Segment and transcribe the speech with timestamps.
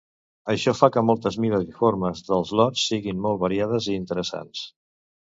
[0.51, 4.65] Això fa que moltes mides i formes dels lots siguin molt variades i interessants.